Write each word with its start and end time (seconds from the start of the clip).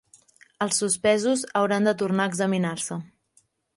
Els 0.65 0.79
suspesos 0.83 1.43
hauran 1.61 1.91
de 1.91 1.93
tornar 2.01 2.25
a 2.25 2.33
examinar-se. 2.33 2.99